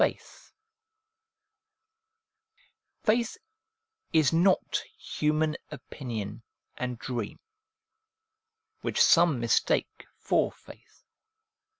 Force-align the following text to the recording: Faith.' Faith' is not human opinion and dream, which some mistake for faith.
Faith.' 0.01 0.51
Faith' 3.05 3.37
is 4.19 4.33
not 4.33 4.81
human 4.97 5.55
opinion 5.69 6.41
and 6.75 6.97
dream, 6.97 7.37
which 8.81 8.99
some 8.99 9.39
mistake 9.39 10.07
for 10.17 10.51
faith. 10.51 11.03